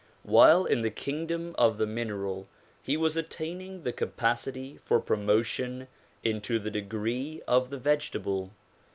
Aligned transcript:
While 0.23 0.65
in 0.65 0.81
the 0.81 0.89
kingdom 0.89 1.53
of 1.59 1.77
the 1.77 1.85
mineral 1.85 2.49
he 2.81 2.97
was 2.97 3.15
attaining 3.15 3.83
the 3.83 3.93
capacity 3.93 4.77
for 4.77 4.99
promotion 4.99 5.87
into 6.23 6.57
the 6.57 6.71
degree 6.71 7.43
of 7.47 7.69
the 7.69 7.77
vegetable. 7.77 8.49